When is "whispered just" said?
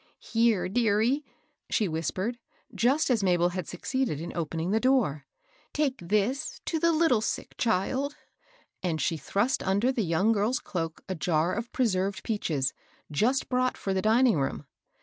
1.87-3.11